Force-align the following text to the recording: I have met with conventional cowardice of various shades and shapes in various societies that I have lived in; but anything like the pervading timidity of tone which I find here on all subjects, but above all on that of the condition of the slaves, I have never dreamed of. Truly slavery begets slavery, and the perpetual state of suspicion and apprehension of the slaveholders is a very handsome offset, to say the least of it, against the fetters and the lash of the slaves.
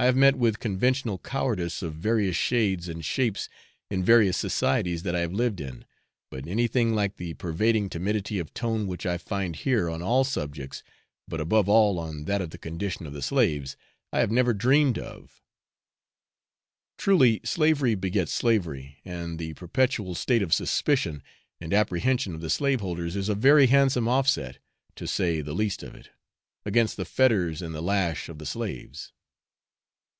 I 0.00 0.04
have 0.04 0.14
met 0.14 0.36
with 0.36 0.60
conventional 0.60 1.18
cowardice 1.18 1.82
of 1.82 1.92
various 1.94 2.36
shades 2.36 2.86
and 2.88 3.04
shapes 3.04 3.48
in 3.90 4.04
various 4.04 4.36
societies 4.36 5.02
that 5.02 5.16
I 5.16 5.22
have 5.22 5.32
lived 5.32 5.60
in; 5.60 5.84
but 6.30 6.46
anything 6.46 6.94
like 6.94 7.16
the 7.16 7.34
pervading 7.34 7.90
timidity 7.90 8.38
of 8.38 8.54
tone 8.54 8.86
which 8.86 9.04
I 9.04 9.18
find 9.18 9.56
here 9.56 9.90
on 9.90 10.00
all 10.00 10.22
subjects, 10.22 10.84
but 11.26 11.40
above 11.40 11.68
all 11.68 11.98
on 11.98 12.26
that 12.26 12.40
of 12.40 12.50
the 12.50 12.58
condition 12.58 13.08
of 13.08 13.12
the 13.12 13.22
slaves, 13.22 13.76
I 14.12 14.20
have 14.20 14.30
never 14.30 14.54
dreamed 14.54 15.00
of. 15.00 15.42
Truly 16.96 17.40
slavery 17.42 17.96
begets 17.96 18.32
slavery, 18.32 19.00
and 19.04 19.36
the 19.36 19.54
perpetual 19.54 20.14
state 20.14 20.42
of 20.42 20.54
suspicion 20.54 21.24
and 21.60 21.74
apprehension 21.74 22.36
of 22.36 22.40
the 22.40 22.50
slaveholders 22.50 23.16
is 23.16 23.28
a 23.28 23.34
very 23.34 23.66
handsome 23.66 24.06
offset, 24.06 24.60
to 24.94 25.08
say 25.08 25.40
the 25.40 25.54
least 25.54 25.82
of 25.82 25.96
it, 25.96 26.10
against 26.64 26.96
the 26.96 27.04
fetters 27.04 27.60
and 27.60 27.74
the 27.74 27.82
lash 27.82 28.28
of 28.28 28.38
the 28.38 28.46
slaves. 28.46 29.10